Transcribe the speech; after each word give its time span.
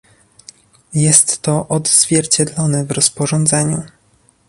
Jest 0.93 1.41
to 1.41 1.67
odzwierciedlone 1.67 2.85
w 2.85 2.91
rozporządzeniu 2.91 3.83